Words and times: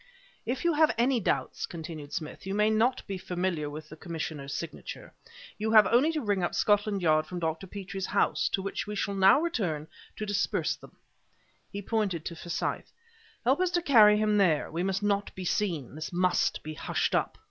"If 0.47 0.63
you 0.65 0.73
have 0.73 0.91
any 0.97 1.19
doubts," 1.19 1.67
continued 1.67 2.11
Smith 2.11 2.47
"you 2.47 2.55
may 2.55 2.71
not 2.71 3.05
be 3.05 3.19
familiar 3.19 3.69
with 3.69 3.89
the 3.89 3.95
Commissioner's 3.95 4.51
signature 4.51 5.13
you 5.59 5.73
have 5.73 5.85
only 5.85 6.11
to 6.13 6.21
ring 6.21 6.41
up 6.41 6.55
Scotland 6.55 7.03
Yard 7.03 7.27
from 7.27 7.37
Dr. 7.39 7.67
Petrie's 7.67 8.07
house, 8.07 8.49
to 8.53 8.63
which 8.63 8.87
we 8.87 8.95
shall 8.95 9.13
now 9.13 9.39
return, 9.39 9.87
to 10.15 10.25
disperse 10.25 10.75
them." 10.75 10.97
He 11.71 11.83
pointed 11.83 12.25
to 12.25 12.35
Forsyth. 12.35 12.91
"Help 13.43 13.59
us 13.59 13.69
to 13.69 13.81
carry 13.83 14.17
him 14.17 14.37
there. 14.37 14.71
We 14.71 14.81
must 14.81 15.03
not 15.03 15.35
be 15.35 15.45
seen; 15.45 15.93
this 15.93 16.11
must 16.11 16.63
be 16.63 16.73
hushed 16.73 17.13
up. 17.13 17.37